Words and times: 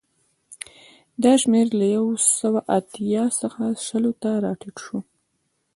دا 1.23 1.33
شمېر 1.41 1.67
له 1.79 1.85
یو 1.95 2.05
سوه 2.39 2.59
اتیا 2.77 3.23
څخه 3.41 3.63
شلو 3.85 4.11
ته 4.21 4.29
راټیټ 4.45 4.75
شو 4.85 4.97